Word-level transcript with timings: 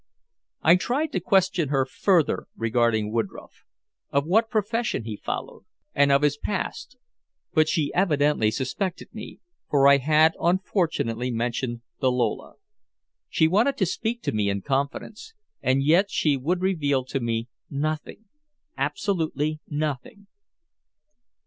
I 0.63 0.77
tried 0.77 1.11
to 1.11 1.19
question 1.19 1.69
her 1.69 1.85
further 1.85 2.47
regarding 2.57 3.13
Woodroffe, 3.13 3.65
of 4.09 4.25
what 4.25 4.49
profession 4.49 5.03
he 5.03 5.15
followed 5.15 5.63
and 5.93 6.11
of 6.11 6.23
his 6.23 6.37
past. 6.37 6.97
But 7.53 7.69
she 7.69 7.93
evidently 7.93 8.49
suspected 8.49 9.13
me, 9.13 9.41
for 9.69 9.87
I 9.87 9.97
had 9.97 10.33
unfortunately 10.41 11.29
mentioned 11.29 11.83
the 11.99 12.11
Lola. 12.11 12.55
She 13.29 13.47
wanted 13.47 13.77
to 13.77 13.85
speak 13.85 14.23
to 14.23 14.31
me 14.31 14.49
in 14.49 14.63
confidence, 14.63 15.35
and 15.61 15.83
yet 15.83 16.09
she 16.09 16.35
would 16.35 16.63
reveal 16.63 17.05
to 17.05 17.19
me 17.19 17.47
nothing 17.69 18.25
absolutely 18.75 19.59
nothing. 19.67 20.25